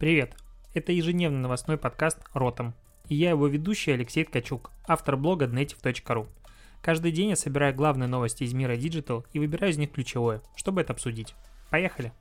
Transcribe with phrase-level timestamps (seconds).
[0.00, 0.34] Привет!
[0.72, 2.74] Это ежедневный новостной подкаст «Ротом».
[3.10, 6.26] И я его ведущий Алексей Ткачук, автор блога Dnetiv.ru.
[6.80, 10.80] Каждый день я собираю главные новости из мира Digital и выбираю из них ключевое, чтобы
[10.80, 11.34] это обсудить.
[11.68, 12.14] Поехали!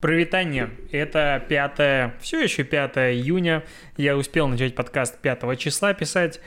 [0.00, 0.70] Привитание!
[0.92, 3.66] Это 5, все еще 5 июня.
[3.96, 6.40] Я успел начать подкаст 5 числа писать.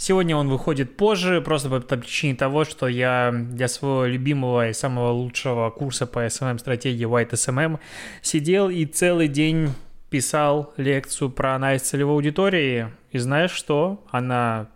[0.00, 5.10] Сегодня он выходит позже, просто по причине того, что я для своего любимого и самого
[5.10, 7.80] лучшего курса по SMM-стратегии White SMM
[8.22, 9.72] сидел и целый день
[10.08, 12.86] писал лекцию про анализ целевой аудитории.
[13.10, 14.04] И знаешь что?
[14.12, 14.68] Она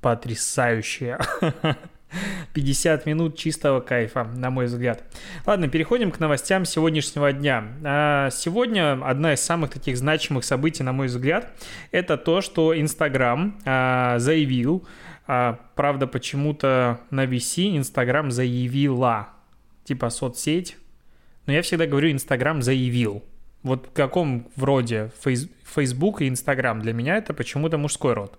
[0.00, 1.18] потрясающая.
[2.54, 5.02] 50 минут чистого кайфа, на мой взгляд.
[5.46, 7.64] Ладно, переходим к новостям сегодняшнего дня.
[7.84, 11.52] А, сегодня одна из самых таких значимых событий, на мой взгляд,
[11.90, 14.86] это то, что Инстаграм а, заявил,
[15.26, 19.28] а, правда, почему-то на VC Инстаграм заявила,
[19.84, 20.76] типа соцсеть,
[21.46, 23.22] но я всегда говорю Инстаграм заявил.
[23.62, 25.10] Вот в каком вроде
[25.64, 28.38] Facebook и Инстаграм для меня это почему-то мужской род.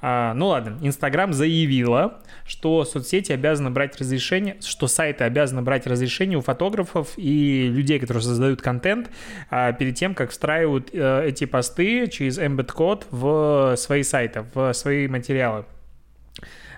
[0.00, 6.38] А, ну ладно, Инстаграм заявила, что соцсети обязаны брать разрешение, что сайты обязаны брать разрешение
[6.38, 9.10] у фотографов и людей, которые создают контент,
[9.50, 15.08] а, перед тем, как встраивают а, эти посты через embed-код в свои сайты, в свои
[15.08, 15.64] материалы.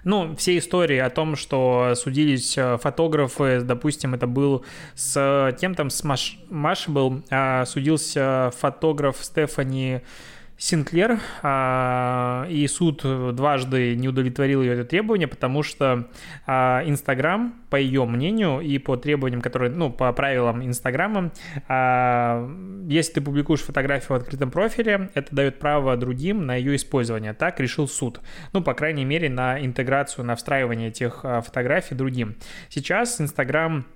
[0.03, 5.91] Ну, все истории о том, что судились э, фотографы, допустим, это был с тем там
[5.91, 10.01] с Маш, Машебл, а, судился фотограф Стефани
[10.61, 16.11] Синклер, а, и суд дважды не удовлетворил ее это требование, потому что
[16.47, 21.33] а, Инстаграм, по ее мнению и по требованиям, которые, ну, по правилам Инстаграма,
[21.67, 22.47] а,
[22.87, 27.33] если ты публикуешь фотографию в открытом профиле, это дает право другим на ее использование.
[27.33, 28.21] Так решил суд.
[28.53, 32.37] Ну, по крайней мере, на интеграцию, на встраивание этих фотографий другим.
[32.69, 33.87] Сейчас Инстаграм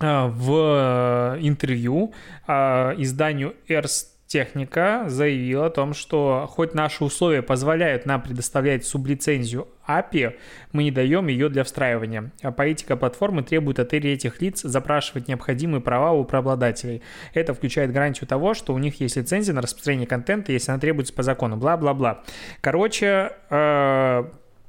[0.00, 2.14] в интервью
[2.46, 10.36] изданию Эрст техника заявила о том, что хоть наши условия позволяют нам предоставлять сублицензию API,
[10.72, 12.30] мы не даем ее для встраивания.
[12.42, 17.02] А политика платформы требует от этих лиц запрашивать необходимые права у правообладателей.
[17.32, 21.14] Это включает гарантию того, что у них есть лицензия на распространение контента, если она требуется
[21.14, 21.56] по закону.
[21.56, 22.22] Бла-бла-бла.
[22.60, 24.24] Короче, э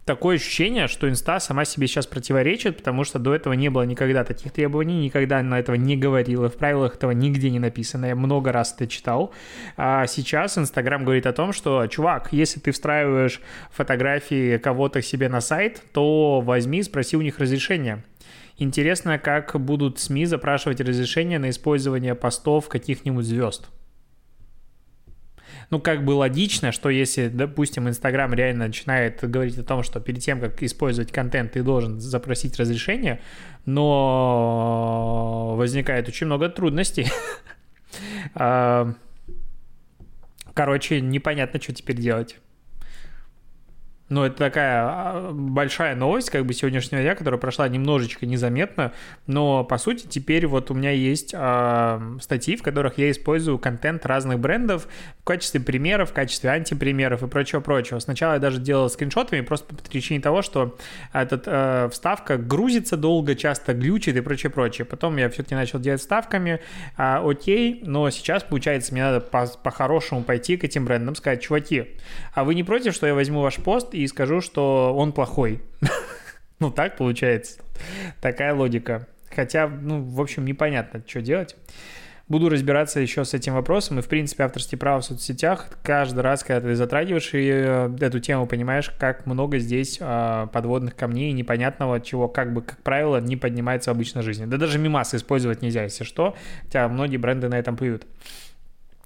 [0.10, 4.24] такое ощущение, что инста сама себе сейчас противоречит, потому что до этого не было никогда
[4.24, 8.52] таких требований, никогда она этого не говорила, в правилах этого нигде не написано, я много
[8.52, 9.32] раз это читал.
[9.78, 13.40] А сейчас Инстаграм говорит о том, что, чувак, если ты встраиваешь
[13.72, 18.04] фотографии кого-то себе на сайт, то возьми, спроси у них разрешение.
[18.58, 23.70] Интересно, как будут СМИ запрашивать разрешение на использование постов каких-нибудь звезд
[25.70, 30.22] ну, как бы логично, что если, допустим, Инстаграм реально начинает говорить о том, что перед
[30.22, 33.22] тем, как использовать контент, ты должен запросить разрешение,
[33.66, 37.08] но возникает очень много трудностей.
[38.36, 38.94] А,
[40.54, 42.38] короче, непонятно, что теперь делать.
[44.10, 48.92] Ну, это такая а, большая новость, как бы сегодняшнего дня, которая прошла немножечко незаметно,
[49.28, 54.08] но по сути теперь вот у меня есть э, статьи, в которых я использую контент
[54.08, 54.88] разных брендов
[55.20, 58.00] в качестве примеров, в качестве антипримеров и прочего-прочего.
[58.00, 60.76] Сначала я даже делал скриншотами просто по причине того, что
[61.14, 64.86] эта э, вставка грузится долго, часто глючит и прочее-прочее.
[64.86, 66.62] Потом я все-таки начал делать вставками,
[66.98, 71.90] э, окей, но сейчас, получается, мне надо по- по-хорошему пойти к этим брендам, сказать, чуваки,
[72.34, 75.62] а вы не против, что я возьму ваш пост и скажу, что он плохой.
[76.60, 77.60] ну, так получается.
[78.22, 79.08] Такая логика.
[79.34, 81.56] Хотя, ну, в общем, непонятно, что делать.
[82.30, 84.00] Буду разбираться еще с этим вопросом.
[84.00, 88.20] И, в принципе, авторские права в соцсетях, каждый раз, когда ты затрагиваешь и э, эту
[88.20, 93.20] тему, понимаешь, как много здесь э, подводных камней и непонятного, чего, как бы, как правило,
[93.20, 94.46] не поднимается в обычной жизни.
[94.46, 96.36] Да даже мимасы использовать нельзя, если что.
[96.66, 98.06] Хотя многие бренды на этом плюют.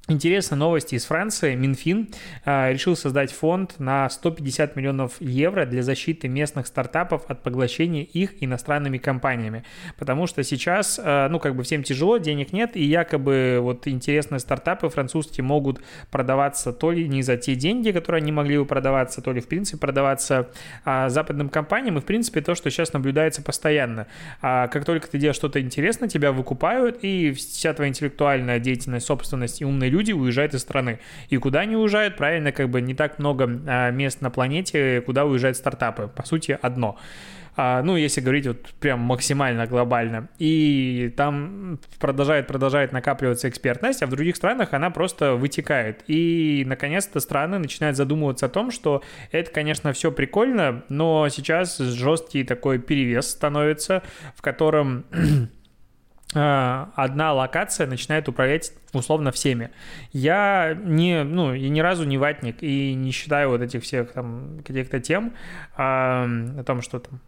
[0.10, 1.56] Интересная новость из Франции.
[1.56, 2.10] Минфин
[2.44, 8.32] э, решил создать фонд на 150 миллионов евро для защиты местных стартапов от поглощения их
[8.44, 9.64] иностранными компаниями.
[9.98, 14.40] Потому что сейчас, э, ну, как бы всем тяжело, денег нет, и якобы вот интересные
[14.40, 15.80] стартапы французские могут
[16.12, 19.48] продаваться то ли не за те деньги, которые они могли бы продаваться, то ли, в
[19.48, 20.50] принципе, продаваться
[20.84, 21.98] э, западным компаниям.
[21.98, 24.08] И, в принципе, то, что сейчас наблюдается постоянно.
[24.42, 29.62] А как только ты делаешь что-то интересное, тебя выкупают, и вся твоя интеллектуальная деятельность, собственность
[29.62, 31.00] и умные люди уезжают из страны.
[31.30, 32.18] И куда они уезжают?
[32.18, 36.08] Правильно, как бы не так много а, мест на планете, куда уезжают стартапы.
[36.08, 36.98] По сути, одно
[37.56, 40.30] а, ну, если говорить вот прям максимально глобально.
[40.40, 46.04] И там продолжает, продолжает накапливаться экспертность, а в других странах она просто вытекает.
[46.08, 52.44] И, наконец-то, страны начинают задумываться о том, что это, конечно, все прикольно, но сейчас жесткий
[52.44, 54.02] такой перевес становится,
[54.36, 55.06] в котором
[56.34, 59.72] одна локация начинает управлять условно всеми.
[60.12, 64.60] Я не, ну, и ни разу не ватник и не считаю вот этих всех там
[64.66, 65.34] каких-то тем
[65.76, 66.28] а,
[66.58, 67.20] о том, что там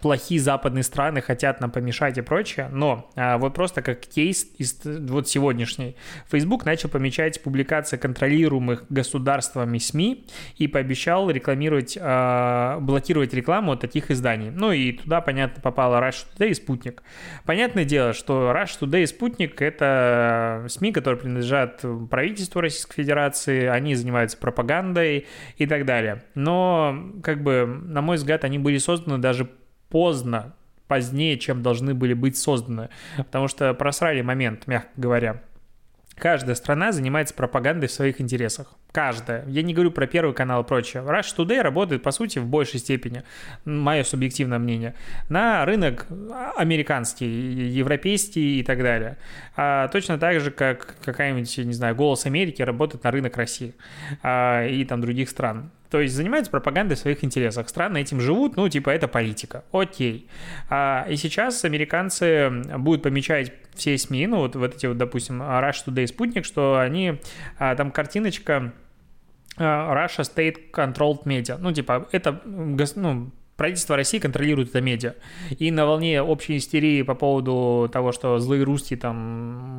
[0.00, 4.80] плохие западные страны хотят нам помешать и прочее, но а, вот просто как кейс из
[4.84, 5.96] вот сегодняшний.
[6.30, 10.26] Facebook начал помечать публикации контролируемых государствами СМИ
[10.56, 14.50] и пообещал рекламировать, а, блокировать рекламу от таких изданий.
[14.50, 17.02] Ну и туда, понятно, попала Rush Today и Спутник.
[17.44, 23.94] Понятное дело, что Rush Today и Спутник— это СМИ, которые принадлежат правительству Российской Федерации, они
[23.94, 25.26] занимаются пропагандой
[25.56, 26.24] и так далее.
[26.34, 29.48] Но, как бы, на мой взгляд, они были созданы даже
[29.90, 30.54] поздно,
[30.88, 35.42] позднее, чем должны были быть созданы, потому что просрали момент, мягко говоря.
[36.16, 38.74] Каждая страна занимается пропагандой в своих интересах.
[38.92, 39.44] Каждая.
[39.46, 41.04] Я не говорю про Первый канал и прочее.
[41.06, 43.22] Rush Today работает, по сути, в большей степени,
[43.64, 44.94] мое субъективное мнение,
[45.28, 46.06] на рынок
[46.56, 49.16] американский, европейский и так далее.
[49.56, 53.74] А точно так же, как какая-нибудь, не знаю, «Голос Америки» работает на рынок России
[54.22, 55.70] а, и там других стран.
[55.90, 57.68] То есть занимаются пропагандой в своих интересах.
[57.68, 59.64] Страны этим живут, ну, типа, это политика.
[59.72, 60.28] Окей.
[60.68, 62.48] А, и сейчас американцы
[62.78, 67.20] будут помечать все СМИ, ну, вот, вот эти вот, допустим, Rush Today, Спутник, что они,
[67.58, 68.72] а, там картиночка
[69.60, 71.56] Russia State Controlled Media.
[71.58, 73.30] Ну, типа, это ну,
[73.60, 75.16] правительство России контролирует это медиа.
[75.58, 79.16] И на волне общей истерии по поводу того, что злые русские там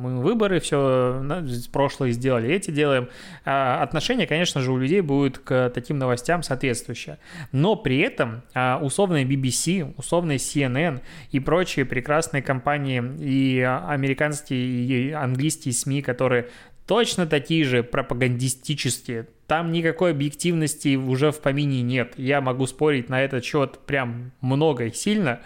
[0.02, 1.20] мы выборы, все
[1.72, 3.08] прошлое сделали, эти делаем,
[3.44, 7.18] а, отношение, конечно же, у людей будет к таким новостям соответствующее.
[7.50, 11.00] Но при этом а, условная BBC, условная CNN
[11.32, 16.46] и прочие прекрасные компании и американские, и английские СМИ, которые
[16.92, 22.12] точно такие же пропагандистические, там никакой объективности уже в помине нет.
[22.18, 25.40] Я могу спорить на этот счет прям много и сильно.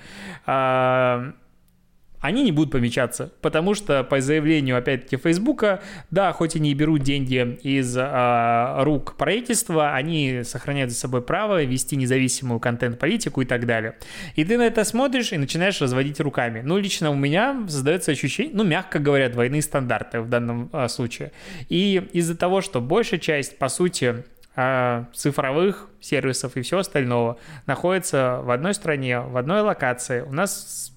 [2.20, 5.80] Они не будут помечаться, потому что по заявлению, опять-таки, Фейсбука,
[6.10, 11.62] да, хоть они и берут деньги из а, рук правительства, они сохраняют за собой право
[11.62, 13.96] вести независимую контент-политику и так далее.
[14.34, 16.62] И ты на это смотришь и начинаешь разводить руками.
[16.64, 21.32] Ну, лично у меня создается ощущение, ну, мягко говоря, двойные стандарты в данном а, случае.
[21.68, 24.24] И из-за того, что большая часть, по сути,
[24.58, 30.22] а, цифровых сервисов и всего остального находится в одной стране, в одной локации.
[30.22, 30.95] У нас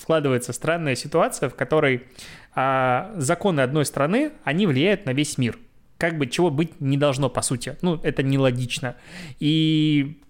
[0.00, 2.04] складывается странная ситуация, в которой
[2.54, 5.58] а, законы одной страны, они влияют на весь мир.
[5.98, 7.76] Как бы чего быть не должно, по сути.
[7.82, 8.96] Ну, это нелогично.
[9.38, 10.20] И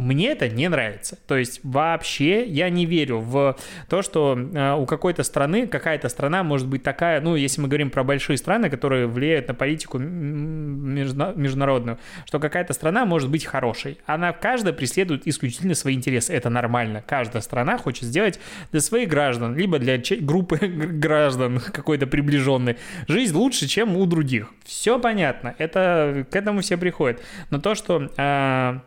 [0.00, 1.18] мне это не нравится.
[1.26, 3.56] То есть вообще я не верю в
[3.88, 7.90] то, что э, у какой-то страны, какая-то страна может быть такая, ну, если мы говорим
[7.90, 13.98] про большие страны, которые влияют на политику международную, что какая-то страна может быть хорошей.
[14.06, 16.32] Она каждая преследует исключительно свои интересы.
[16.32, 17.02] Это нормально.
[17.06, 18.40] Каждая страна хочет сделать
[18.72, 22.76] для своих граждан, либо для группы граждан какой-то приближенной
[23.06, 24.50] жизнь лучше, чем у других.
[24.64, 25.54] Все понятно.
[25.58, 27.20] Это к этому все приходят.
[27.50, 28.80] Но то, что э,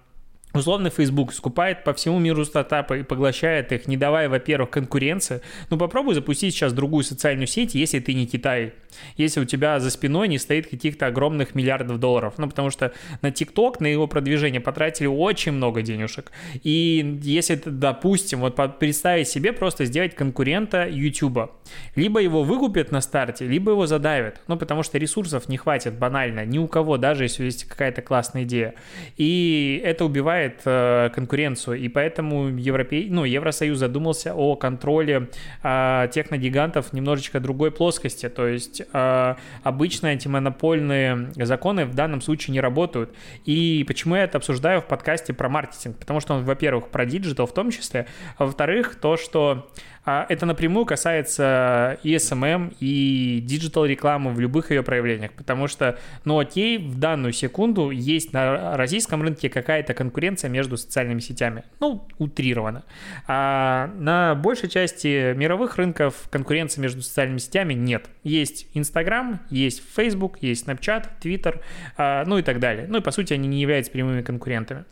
[0.53, 5.41] Условно Facebook скупает по всему миру стартапы и поглощает их, не давая, во-первых, конкуренции.
[5.71, 8.73] Ну, попробуй запустить сейчас другую социальную сеть, если ты не Китай.
[9.17, 12.35] Если у тебя за спиной не стоит каких-то огромных миллиардов долларов.
[12.37, 16.31] Ну, потому что на TikTok, на его продвижение потратили очень много денежек.
[16.63, 21.51] И если, допустим, вот представить себе просто сделать конкурента YouTube.
[21.95, 24.41] Либо его выкупят на старте, либо его задавят.
[24.47, 28.43] Ну, потому что ресурсов не хватит банально ни у кого, даже если есть какая-то классная
[28.43, 28.75] идея.
[29.17, 35.29] И это убивает э, конкуренцию, и поэтому Европей, ну, Евросоюз задумался о контроле
[35.63, 42.61] э, техногигантов немножечко другой плоскости, то есть э, обычные антимонопольные законы в данном случае не
[42.61, 43.13] работают.
[43.45, 45.97] И почему я это обсуждаю в подкасте про маркетинг?
[45.97, 49.69] Потому что он, во-первых, про digital в том числе, а во-вторых, то, что
[50.05, 56.39] это напрямую касается и SMM, и digital рекламы в любых ее проявлениях, потому что, ну
[56.39, 62.83] окей, в данную секунду есть на российском рынке какая-то конкуренция между социальными сетями, ну, утрированно.
[63.27, 68.09] А на большей части мировых рынков конкуренции между социальными сетями нет.
[68.23, 71.61] Есть Instagram, есть Facebook, есть Snapchat, Twitter,
[71.97, 72.87] а, ну и так далее.
[72.89, 74.85] Ну и по сути они не являются прямыми конкурентами.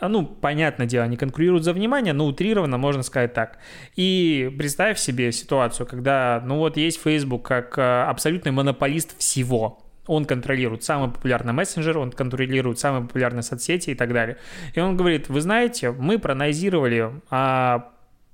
[0.00, 3.58] А, ну, понятное дело, они конкурируют за внимание, но утрированно можно сказать так.
[3.96, 10.24] И представь себе ситуацию, когда, ну вот есть Facebook как а, абсолютный монополист всего, он
[10.24, 14.36] контролирует самый популярный мессенджер, он контролирует самые популярные соцсети и так далее.
[14.74, 17.92] И он говорит, вы знаете, мы проанализировали а,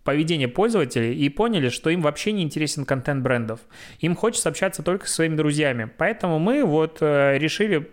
[0.09, 3.61] поведение пользователей и поняли, что им вообще не интересен контент брендов.
[4.01, 5.91] Им хочется общаться только со своими друзьями.
[5.99, 7.91] Поэтому мы вот э, решили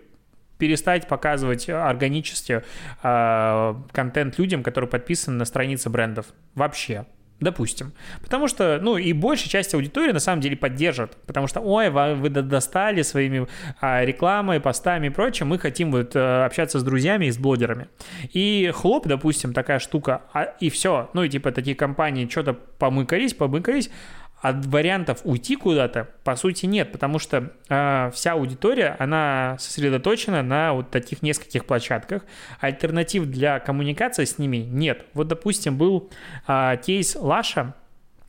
[0.58, 2.62] перестать показывать органически
[3.02, 6.26] э, контент людям, которые подписаны на страницы брендов.
[6.54, 7.06] Вообще.
[7.38, 7.92] Допустим.
[8.22, 11.16] Потому что, ну, и большая часть аудитории на самом деле поддержит.
[11.26, 13.46] Потому что, ой, вы достали своими
[13.78, 17.88] а, рекламой, постами и прочим, мы хотим вот а, общаться с друзьями и с блогерами.
[18.32, 21.10] И хлоп, допустим, такая штука, а, и все.
[21.12, 23.90] Ну, и типа такие компании что-то помыкались, помыкались,
[24.46, 30.72] а вариантов уйти куда-то, по сути, нет, потому что э, вся аудитория, она сосредоточена на
[30.72, 32.24] вот таких нескольких площадках.
[32.60, 35.04] Альтернатив для коммуникации с ними нет.
[35.14, 36.10] Вот, допустим, был
[36.46, 37.74] э, кейс Лаша,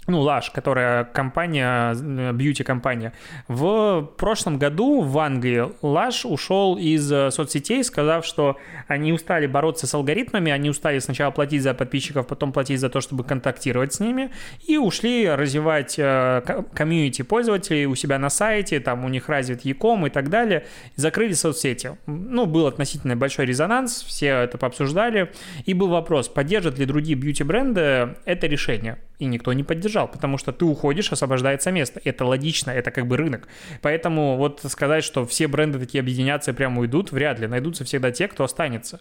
[0.08, 1.94] ну, Lush, которая компания,
[2.32, 3.12] бьюти-компания.
[3.50, 9.86] В прошлом году в Англии Lush ушел из э, соцсетей, сказав, что они устали бороться
[9.86, 14.00] с алгоритмами, они устали сначала платить за подписчиков, потом платить за то, чтобы контактировать с
[14.00, 14.32] ними,
[14.66, 20.08] и ушли развивать э, комьюнити пользователей у себя на сайте, там у них развит Яком
[20.08, 21.98] и так далее, закрыли соцсети.
[22.06, 25.34] Ну, был относительно большой резонанс, все это пообсуждали,
[25.66, 30.38] и был вопрос, поддержат ли другие бьюти-бренды это решение, и никто не поддержал поддержал, потому
[30.38, 32.00] что ты уходишь, освобождается место.
[32.04, 33.48] Это логично, это как бы рынок.
[33.82, 37.48] Поэтому вот сказать, что все бренды такие объединятся и прямо уйдут, вряд ли.
[37.48, 39.00] Найдутся всегда те, кто останется.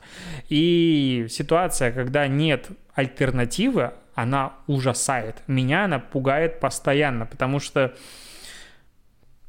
[0.49, 5.43] И ситуация, когда нет альтернативы, она ужасает.
[5.47, 7.95] Меня она пугает постоянно, потому что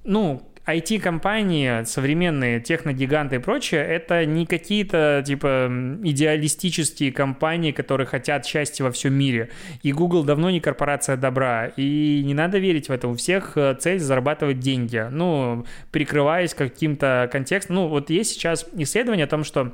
[0.04, 5.72] ну, IT-компании, современные техногиганты и прочее, это не какие-то, типа,
[6.04, 9.50] идеалистические компании, которые хотят счастья во всем мире.
[9.82, 11.68] И Google давно не корпорация добра.
[11.78, 13.08] И не надо верить в это.
[13.08, 15.08] У всех э, цель зарабатывать деньги.
[15.10, 17.78] Ну, прикрываясь каким-то контекстом.
[17.78, 19.74] Ну, вот есть сейчас исследование о том, что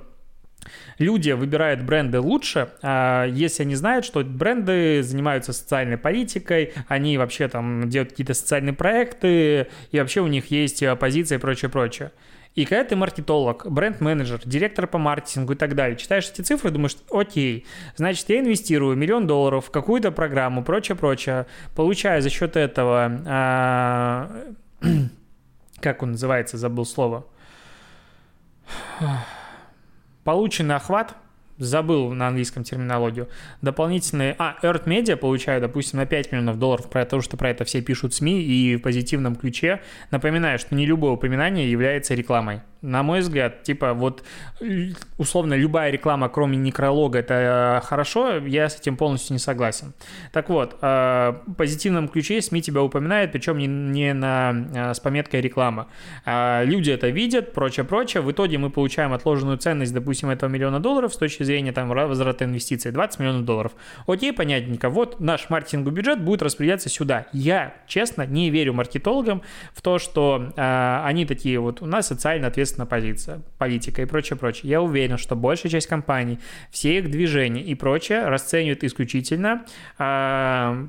[0.97, 7.47] люди выбирают бренды лучше, а если они знают, что бренды занимаются социальной политикой, они вообще
[7.47, 12.11] там делают какие-то социальные проекты, и вообще у них есть позиция и прочее, прочее.
[12.55, 16.95] И когда ты маркетолог, бренд-менеджер, директор по маркетингу и так далее, читаешь эти цифры, думаешь,
[17.11, 17.65] окей,
[17.95, 24.53] значит, я инвестирую миллион долларов в какую-то программу, прочее, прочее, получаю за счет этого, а,
[25.79, 27.25] как он называется, забыл слово,
[30.23, 31.15] Полученный охват,
[31.57, 33.29] забыл на английском терминологию,
[33.61, 34.35] дополнительные...
[34.39, 37.81] А, Earth Media получаю, допустим, на 5 миллионов долларов про то, что про это все
[37.81, 39.81] пишут СМИ и в позитивном ключе.
[40.11, 44.23] Напоминаю, что не любое упоминание является рекламой на мой взгляд, типа вот
[45.17, 49.93] условно любая реклама, кроме некролога, это э, хорошо, я с этим полностью не согласен.
[50.31, 55.41] Так вот, э, в позитивном ключе СМИ тебя упоминают, причем не, на, э, с пометкой
[55.41, 55.87] реклама.
[56.25, 58.21] Люди это видят, прочее, прочее.
[58.21, 62.45] В итоге мы получаем отложенную ценность, допустим, этого миллиона долларов с точки зрения там возврата
[62.45, 63.71] инвестиций, 20 миллионов долларов.
[64.07, 67.27] Окей, понятненько, вот наш маркетинговый бюджет будет распределяться сюда.
[67.31, 69.41] Я, честно, не верю маркетологам
[69.73, 74.37] в то, что они такие вот, у нас социально ответственные ответственная позиция, политика и прочее,
[74.37, 74.69] прочее.
[74.69, 76.39] Я уверен, что большая часть компаний,
[76.71, 79.65] все их движения и прочее расценивают исключительно
[79.99, 80.87] э,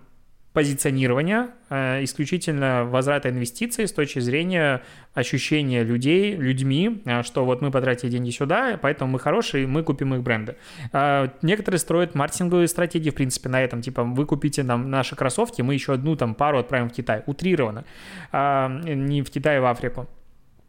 [0.53, 4.83] позиционирование, э, исключительно возврата инвестиций с точки зрения
[5.15, 10.15] ощущения людей, людьми, э, что вот мы потратили деньги сюда, поэтому мы хорошие, мы купим
[10.15, 10.55] их бренды.
[10.93, 15.63] Э, некоторые строят маркетинговые стратегии, в принципе, на этом, типа, вы купите нам наши кроссовки,
[15.63, 17.85] мы еще одну там пару отправим в Китай, утрированно,
[18.33, 20.09] не в Китай, а в Африку.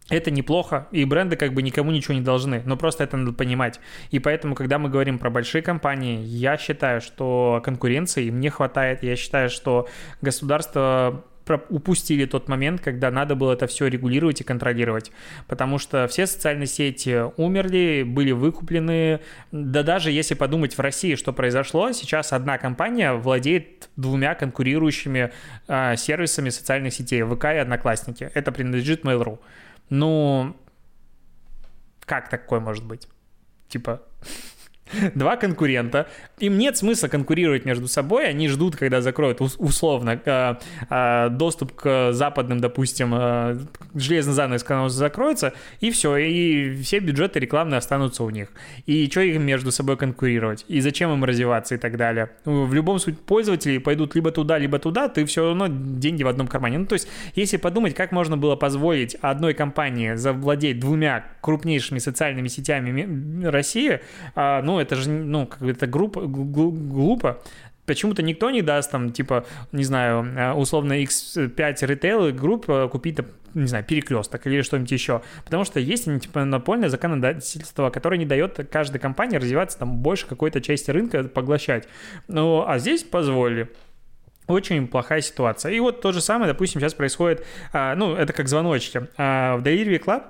[0.09, 3.79] Это неплохо, и бренды как бы никому ничего не должны, но просто это надо понимать.
[4.11, 9.01] И поэтому, когда мы говорим про большие компании, я считаю, что конкуренции им не хватает.
[9.01, 9.87] Я считаю, что
[10.21, 11.23] государство
[11.69, 15.11] упустили тот момент, когда надо было это все регулировать и контролировать.
[15.47, 19.19] Потому что все социальные сети умерли, были выкуплены.
[19.51, 25.31] Да даже если подумать в России, что произошло, сейчас одна компания владеет двумя конкурирующими
[25.67, 28.29] э, сервисами социальных сетей, ВК и Одноклассники.
[28.33, 29.39] Это принадлежит Mail.ru.
[29.89, 30.55] Ну,
[32.05, 33.07] как такое может быть?
[33.67, 34.01] Типа,
[35.15, 36.07] два конкурента,
[36.39, 40.55] им нет смысла конкурировать между собой, они ждут, когда закроют условно э,
[40.89, 43.57] э, доступ к западным, допустим, э,
[43.95, 48.49] железный занавес канал закроется, и все, и все бюджеты рекламные останутся у них.
[48.85, 50.65] И что им между собой конкурировать?
[50.67, 52.29] И зачем им развиваться и так далее?
[52.45, 56.47] В любом случае, пользователи пойдут либо туда, либо туда, ты все равно деньги в одном
[56.47, 56.79] кармане.
[56.79, 62.47] Ну, то есть, если подумать, как можно было позволить одной компании завладеть двумя крупнейшими социальными
[62.47, 64.01] сетями России,
[64.35, 67.41] ну, ну, это же, ну, как это группа, глупо.
[67.85, 73.19] Почему-то никто не даст там, типа, не знаю, э, условно X5 ритейл групп купить,
[73.53, 75.21] не знаю, перекресток или что-нибудь еще.
[75.45, 80.91] Потому что есть антимонопольное законодательство, которое не дает каждой компании развиваться там больше какой-то части
[80.91, 81.87] рынка поглощать.
[82.27, 83.69] Ну, а здесь позволили.
[84.47, 85.71] Очень плохая ситуация.
[85.71, 89.07] И вот то же самое, допустим, сейчас происходит, а, ну, это как звоночки.
[89.17, 90.23] А, в Delivery Club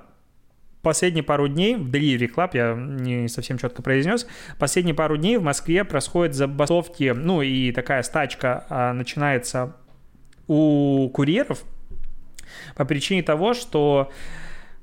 [0.86, 4.24] последние пару дней, в Delivery Club, я не совсем четко произнес,
[4.56, 9.74] последние пару дней в Москве происходят забастовки, ну и такая стачка а, начинается
[10.46, 11.64] у курьеров
[12.76, 14.12] по причине того, что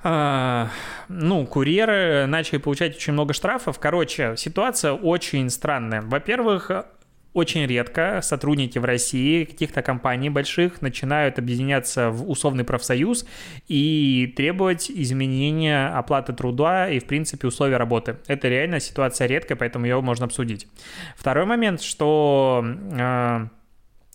[0.04, 0.68] а,
[1.08, 3.80] ну, курьеры начали получать очень много штрафов.
[3.80, 6.02] Короче, ситуация очень странная.
[6.02, 6.70] Во-первых,
[7.34, 13.26] очень редко сотрудники в России каких-то компаний больших начинают объединяться в условный профсоюз
[13.68, 18.18] и требовать изменения оплаты труда и, в принципе, условий работы.
[18.28, 20.68] Это реально ситуация редкая, поэтому ее можно обсудить.
[21.18, 23.48] Второй момент, что э,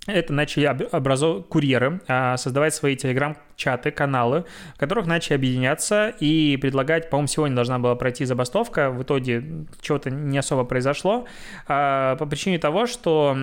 [0.09, 7.11] это начали образовывать курьеры, а, создавать свои телеграм-чаты, каналы, в которых начали объединяться и предлагать,
[7.11, 11.27] по-моему, сегодня должна была пройти забастовка, в итоге чего-то не особо произошло,
[11.67, 13.37] а, по причине того, что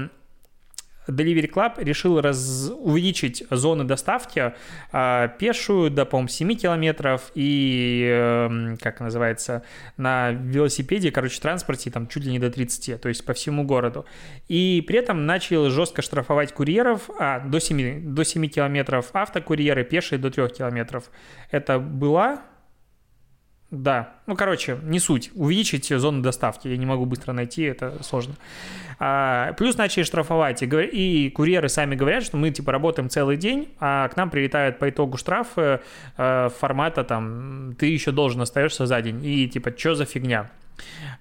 [1.08, 2.72] Delivery Club решил раз...
[2.78, 4.54] увеличить зоны доставки
[4.92, 9.64] э, пешую до, по-моему, 7 километров и, э, как называется,
[9.98, 14.06] на велосипеде, короче, транспорте там чуть ли не до 30, то есть по всему городу.
[14.48, 20.20] И при этом начал жестко штрафовать курьеров а, до, 7, до 7 километров автокурьеры, пешие
[20.20, 21.10] до 3 километров.
[21.52, 22.42] Это была
[23.82, 25.32] да, ну, короче, не суть.
[25.36, 26.68] Увеличить зону доставки.
[26.68, 28.36] Я не могу быстро найти, это сложно.
[29.00, 30.64] А, плюс начали штрафовать.
[30.64, 34.80] И, и курьеры сами говорят, что мы, типа, работаем целый день, а к нам прилетают
[34.80, 35.82] по итогу штрафы
[36.18, 39.24] э, формата, там, ты еще должен остаешься за день.
[39.26, 40.50] И, типа, что за фигня?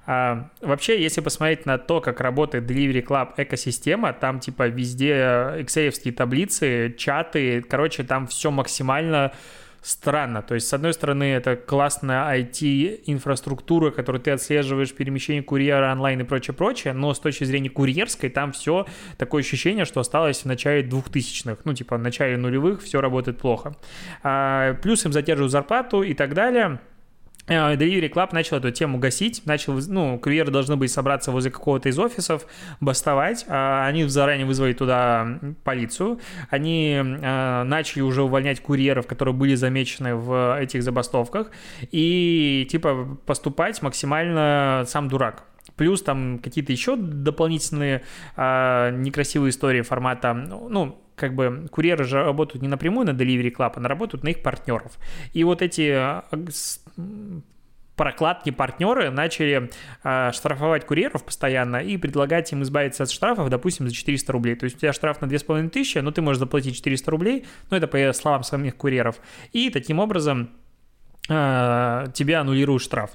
[0.06, 5.14] А, вообще, если посмотреть на то, как работает Delivery Club экосистема, там типа везде
[5.60, 9.32] excel таблицы, чаты, короче, там все максимально
[9.84, 10.42] странно.
[10.42, 16.24] То есть, с одной стороны, это классная IT-инфраструктура, которую ты отслеживаешь, перемещение курьера онлайн и
[16.24, 18.86] прочее-прочее, но с точки зрения курьерской там все
[19.18, 23.76] такое ощущение, что осталось в начале двухтысячных, ну, типа, в начале нулевых все работает плохо.
[24.22, 26.80] А, плюс им задерживают зарплату и так далее.
[27.46, 31.88] Э, Delivery Club начал эту тему гасить, начал, ну, курьеры должны были собраться возле какого-то
[31.88, 32.46] из офисов,
[32.80, 36.20] бастовать, а они заранее вызвали туда полицию,
[36.50, 41.50] они э, начали уже увольнять курьеров, которые были замечены в этих забастовках,
[41.90, 45.44] и, типа, поступать максимально сам дурак.
[45.76, 48.02] Плюс там какие-то еще дополнительные
[48.36, 53.72] э, некрасивые истории формата, ну, как бы курьеры же работают не напрямую на Delivery Club,
[53.76, 54.98] а работают на их партнеров.
[55.32, 56.24] И вот эти а,
[57.96, 59.70] прокладки партнеры начали
[60.02, 64.56] э, штрафовать курьеров постоянно и предлагать им избавиться от штрафов, допустим, за 400 рублей.
[64.56, 67.86] То есть у тебя штраф на 2500, но ты можешь заплатить 400 рублей, ну это
[67.86, 69.16] по словам самих курьеров.
[69.52, 70.50] И таким образом
[71.28, 73.12] э, тебя аннулируют штраф.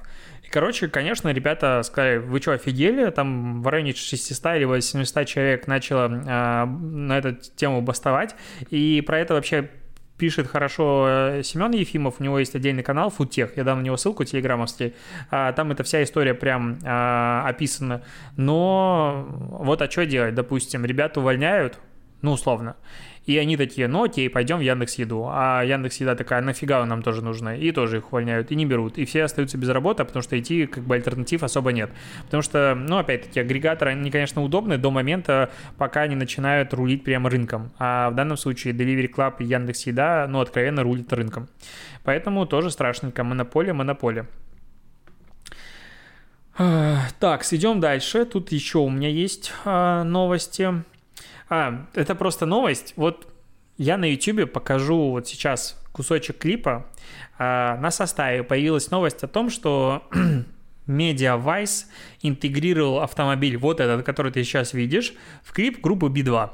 [0.50, 3.08] Короче, конечно, ребята сказали, вы что, офигели?
[3.10, 8.34] Там в районе 600 или 800 человек начало э, на эту тему бастовать.
[8.70, 9.70] И про это вообще
[10.20, 13.96] пишет хорошо э, Семен Ефимов, у него есть отдельный канал Фудтех, я дам на него
[13.96, 14.94] ссылку телеграммовский,
[15.30, 18.02] а, там эта вся история прям а, описана,
[18.36, 21.78] но вот а что делать, допустим, ребята увольняют,
[22.20, 22.76] ну, условно,
[23.30, 25.28] и они такие, ну окей, пойдем в Яндекс Еду.
[25.30, 27.56] А Яндекс Еда такая, нафига нам тоже нужно?
[27.56, 28.98] И тоже их увольняют, и не берут.
[28.98, 31.90] И все остаются без работы, потому что идти как бы альтернатив особо нет.
[32.24, 37.30] Потому что, ну опять-таки, агрегаторы, они, конечно, удобны до момента, пока они начинают рулить прямо
[37.30, 37.70] рынком.
[37.78, 41.48] А в данном случае Delivery Club и Яндекс Еда, ну, откровенно рулит рынком.
[42.02, 43.22] Поэтому тоже страшненько.
[43.22, 44.26] Монополия, монополия.
[46.56, 48.24] Так, идем дальше.
[48.24, 50.82] Тут еще у меня есть а, новости.
[51.50, 52.94] А, это просто новость.
[52.96, 53.26] Вот
[53.76, 56.86] я на YouTube покажу вот сейчас кусочек клипа.
[57.38, 60.08] А, на составе появилась новость о том, что
[60.86, 61.86] MediaVice
[62.22, 66.50] интегрировал автомобиль, вот этот, который ты сейчас видишь, в клип группы B2.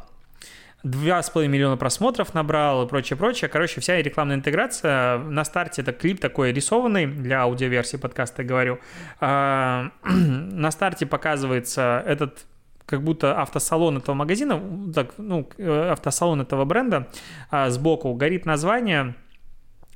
[0.84, 3.50] 2,5 миллиона просмотров набрал и прочее, прочее.
[3.50, 5.18] Короче, вся рекламная интеграция.
[5.18, 8.78] На старте это клип такой рисованный для аудиоверсии подкаста, говорю.
[9.20, 12.46] А, на старте показывается этот
[12.86, 14.62] как будто автосалон этого магазина,
[14.94, 17.08] так, ну, э, автосалон этого бренда,
[17.50, 19.14] а сбоку горит название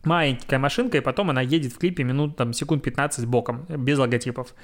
[0.05, 4.55] маленькая машинка, и потом она едет в клипе минут, там, секунд 15 боком, без логотипов.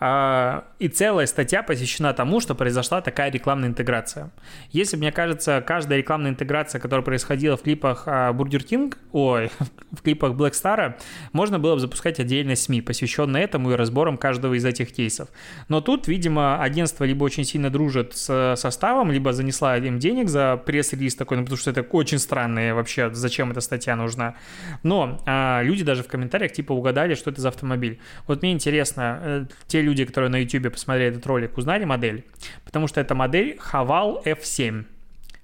[0.00, 4.30] А, и целая статья посвящена тому, что произошла такая рекламная интеграция.
[4.70, 9.50] Если, мне кажется, каждая рекламная интеграция, которая происходила в клипах а, Burger King, ой,
[9.92, 10.94] в клипах Black Star,
[11.32, 15.28] можно было бы запускать отдельные СМИ, посвященные этому и разборам каждого из этих кейсов.
[15.68, 20.56] Но тут, видимо, агентство либо очень сильно дружит с составом, либо занесла им денег за
[20.56, 24.34] пресс-релиз такой, ну, потому что это очень странно вообще, зачем эта статья нужна.
[24.82, 28.00] Но а, люди даже в комментариях типа угадали, что это за автомобиль.
[28.26, 32.24] Вот мне интересно, э, те люди, которые на YouTube посмотрели этот ролик, узнали модель?
[32.64, 34.84] Потому что это модель Haval F7.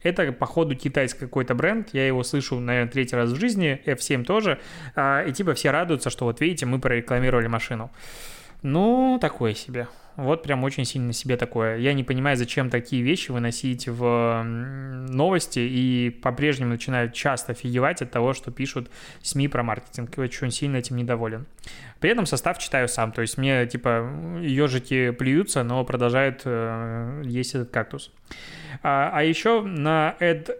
[0.02, 1.88] Это, походу, китайский какой-то бренд.
[1.92, 3.80] Я его слышу, наверное, третий раз в жизни.
[3.84, 4.58] F7 тоже.
[4.94, 7.90] А, и типа все радуются, что вот видите, мы прорекламировали машину.
[8.62, 9.88] Ну, такое себе.
[10.18, 11.76] Вот прям очень сильно себе такое.
[11.76, 18.10] Я не понимаю, зачем такие вещи выносить в новости и по-прежнему начинают часто офигевать от
[18.10, 18.90] того, что пишут
[19.22, 20.10] СМИ про маркетинг.
[20.18, 21.46] Очень сильно этим недоволен.
[22.00, 23.12] При этом состав читаю сам.
[23.12, 28.12] То есть мне, типа, ежики плюются, но продолжают э, есть этот кактус.
[28.82, 30.50] А, а еще на Ed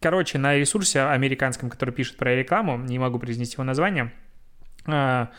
[0.00, 4.10] Короче, на ресурсе американском, который пишет про рекламу, не могу произнести его название,
[4.86, 5.30] а,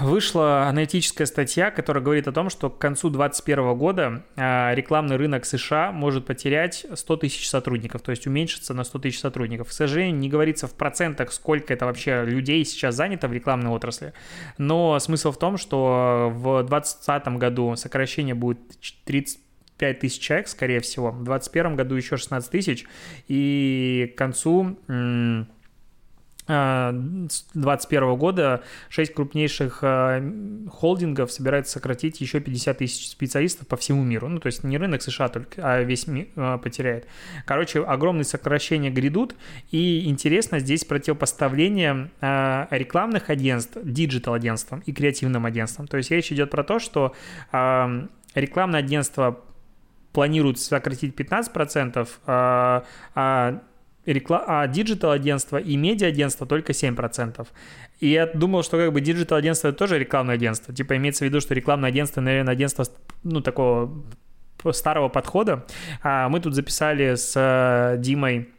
[0.00, 5.44] Вышла аналитическая статья, которая говорит о том, что к концу 2021 года а, рекламный рынок
[5.44, 9.68] США может потерять 100 тысяч сотрудников, то есть уменьшиться на 100 тысяч сотрудников.
[9.68, 14.14] К сожалению, не говорится в процентах, сколько это вообще людей сейчас занято в рекламной отрасли,
[14.56, 18.58] но смысл в том, что в 2020 году сокращение будет
[19.04, 19.40] 30
[19.76, 21.10] 5 тысяч человек, скорее всего.
[21.10, 22.84] В 2021 году еще 16 тысяч.
[23.28, 24.76] И к концу
[26.46, 34.28] 2021 года 6 крупнейших э, холдингов собираются сократить еще 50 тысяч специалистов по всему миру.
[34.28, 37.06] Ну, то есть не рынок США только, а весь мир э, потеряет.
[37.46, 39.34] Короче, огромные сокращения грядут,
[39.70, 45.86] и интересно здесь противопоставление э, рекламных агентств, digital-агентствам и креативным агентствам.
[45.86, 47.14] То есть речь идет про то, что
[48.34, 49.40] рекламное агентство
[50.12, 53.62] планируют сократить 15%, а, а
[54.06, 54.44] рекла...
[54.46, 57.46] а digital-агентство и медиа-агентство только 7%.
[58.00, 60.74] И я думал, что как бы digital-агентство это тоже рекламное агентство.
[60.74, 62.84] Типа имеется в виду, что рекламное агентство, наверное, агентство
[63.22, 64.04] ну, такого
[64.72, 65.66] старого подхода.
[66.02, 68.50] А мы тут записали с э, Димой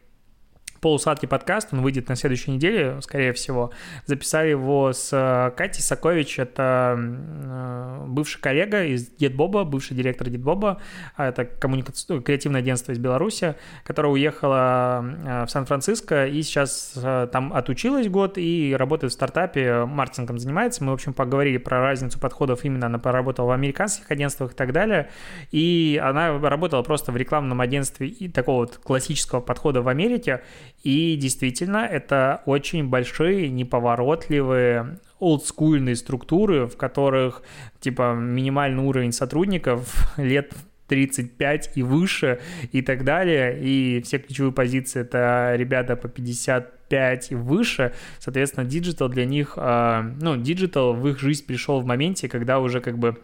[0.82, 3.70] полусладкий подкаст, он выйдет на следующей неделе, скорее всего.
[4.04, 10.82] Записали его с э, Катей Сакович, это э, бывший коллега из Дедбоба, бывший директор Дедбоба,
[11.16, 11.92] а это коммуника...
[12.08, 16.98] Ну, креативное агентство из Беларуси, которое уехало э, в Сан-Франциско и сейчас
[17.32, 20.82] там отучилась год и работает в стартапе, маркетингом занимается.
[20.82, 24.72] Мы, в общем, поговорили про разницу подходов именно, она поработала в американских агентствах и так
[24.72, 25.10] далее,
[25.52, 30.42] и она работала просто в рекламном агентстве и такого вот классического подхода в Америке,
[30.82, 37.42] и действительно, это очень большие, неповоротливые, олдскульные структуры, в которых,
[37.80, 40.52] типа, минимальный уровень сотрудников лет
[40.88, 42.40] 35 и выше
[42.72, 43.58] и так далее.
[43.62, 47.94] И все ключевые позиции это ребята по 55 и выше.
[48.18, 52.80] Соответственно, digital для них, а, ну, digital в их жизнь пришел в моменте, когда уже
[52.80, 53.22] как бы,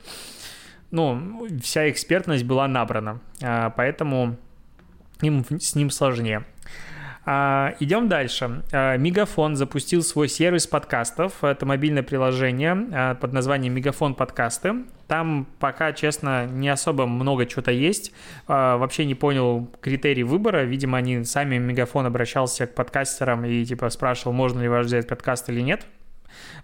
[0.92, 3.20] ну, вся экспертность была набрана.
[3.42, 4.36] А, поэтому
[5.20, 6.44] им с ним сложнее.
[7.30, 8.62] А, идем дальше.
[8.72, 11.44] А, Мегафон запустил свой сервис подкастов.
[11.44, 14.86] Это мобильное приложение а, под названием Мегафон подкасты.
[15.08, 18.12] Там пока, честно, не особо много чего-то есть.
[18.46, 20.64] Вообще не понял критерий выбора.
[20.64, 25.50] Видимо, они сами Мегафон обращался к подкастерам и типа спрашивал, можно ли вас взять подкаст
[25.50, 25.86] или нет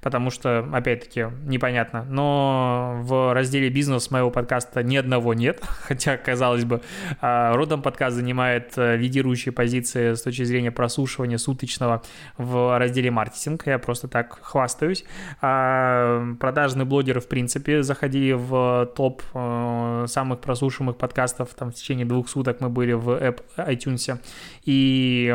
[0.00, 2.04] потому что, опять-таки, непонятно.
[2.04, 6.80] Но в разделе «Бизнес» моего подкаста ни одного нет, хотя, казалось бы,
[7.20, 12.02] а, родом подкаст занимает э, лидирующие позиции с точки зрения прослушивания суточного
[12.36, 13.66] в разделе «Маркетинг».
[13.66, 15.04] Я просто так хвастаюсь.
[15.40, 21.54] А, продажные блогеры, в принципе, заходили в топ э, самых прослушиваемых подкастов.
[21.54, 24.18] Там в течение двух суток мы были в App iTunes.
[24.64, 25.34] И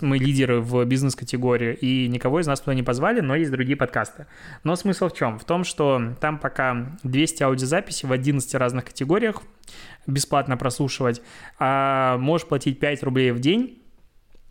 [0.00, 1.74] мы лидеры в бизнес-категории.
[1.74, 4.26] И никого из нас туда не позвали, но есть другие подкасты.
[4.64, 5.38] Но смысл в чем?
[5.38, 9.42] В том, что там пока 200 аудиозаписей в 11 разных категориях
[10.06, 11.22] бесплатно прослушивать,
[11.58, 13.80] а можешь платить 5 рублей в день,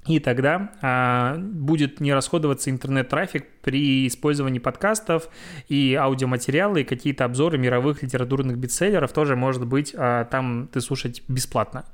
[0.07, 5.29] и тогда а, будет не расходоваться интернет-трафик при использовании подкастов
[5.69, 11.23] и аудиоматериалы, и какие-то обзоры мировых литературных бестселлеров тоже может быть а, там ты слушать
[11.29, 11.85] бесплатно.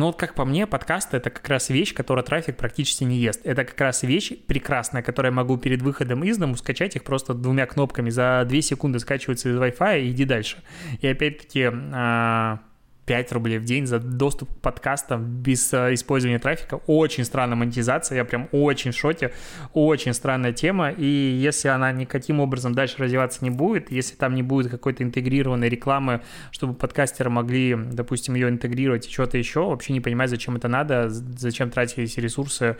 [0.00, 3.42] Но вот как по мне, подкасты— это как раз вещь, которая трафик практически не ест.
[3.44, 7.34] Это как раз вещь прекрасная, которую я могу перед выходом из дому скачать их просто
[7.34, 8.08] двумя кнопками.
[8.08, 10.56] За две секунды скачивается из Wi-Fi и иди дальше.
[11.02, 12.60] И опять-таки а,
[13.10, 16.76] 5 рублей в день за доступ к подкастам без э, использования трафика.
[16.86, 19.32] Очень странная монетизация, я прям очень в шоке,
[19.74, 24.44] очень странная тема, и если она никаким образом дальше развиваться не будет, если там не
[24.44, 26.20] будет какой-то интегрированной рекламы,
[26.52, 31.08] чтобы подкастеры могли, допустим, ее интегрировать и что-то еще, вообще не понимаю, зачем это надо,
[31.08, 32.76] зачем тратить эти ресурсы,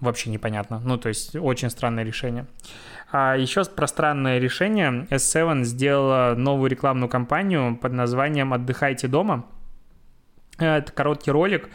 [0.00, 0.80] вообще непонятно.
[0.82, 2.46] Ну, то есть очень странное решение.
[3.12, 5.06] А еще про странное решение.
[5.10, 9.44] S7 сделала новую рекламную кампанию под названием «Отдыхайте дома».
[10.58, 11.68] Это короткий ролик.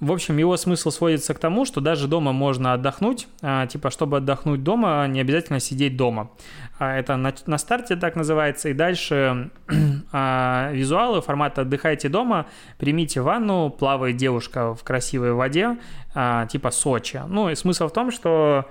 [0.00, 3.26] В общем, его смысл сводится к тому, что даже дома можно отдохнуть.
[3.40, 6.30] А, типа, чтобы отдохнуть дома, не обязательно сидеть дома.
[6.78, 8.68] А, это на, старте так называется.
[8.68, 9.50] И дальше
[10.12, 15.78] а, визуалы формата «отдыхайте дома», примите ванну, плавает девушка в красивой воде,
[16.12, 17.22] типа Сочи.
[17.26, 18.68] Ну, и смысл в том, что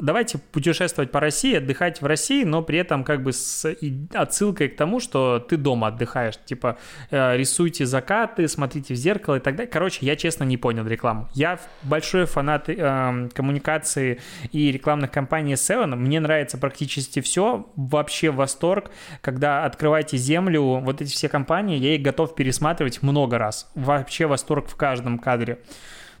[0.00, 3.74] давайте путешествовать по России, отдыхать в России, но при этом как бы с
[4.12, 6.38] отсылкой к тому, что ты дома отдыхаешь.
[6.44, 6.78] Типа
[7.10, 9.70] э, рисуйте закаты, смотрите в зеркало и так далее.
[9.70, 11.28] Короче, я честно не понял рекламу.
[11.34, 14.20] Я большой фанат э, коммуникации
[14.52, 15.96] и рекламных кампаний Seven.
[15.96, 17.68] Мне нравится практически все.
[17.76, 18.90] Вообще восторг.
[19.20, 23.70] Когда открываете землю, вот эти все компании, я их готов пересматривать много раз.
[23.74, 25.58] Вообще восторг в каждом кадре.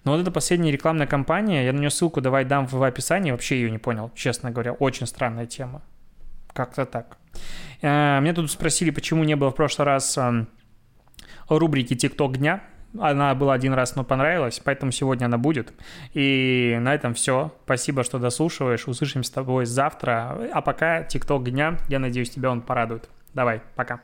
[0.04, 3.56] Но вот эта последняя рекламная кампания, я на нее ссылку давай дам в описании, вообще
[3.56, 5.82] ее не понял, честно говоря, очень странная тема.
[6.52, 7.18] Как-то так.
[7.82, 10.48] Э, меня тут спросили, почему не было в прошлый раз эм,
[11.48, 12.62] рубрики «ТикТок дня».
[12.98, 15.72] Она была один раз, но понравилась, поэтому сегодня она будет.
[16.12, 17.54] И на этом все.
[17.64, 18.88] Спасибо, что дослушиваешь.
[18.88, 20.50] Услышимся с тобой завтра.
[20.52, 21.78] А пока ТикТок дня.
[21.88, 23.08] Я надеюсь, тебя он порадует.
[23.32, 24.00] Давай, пока.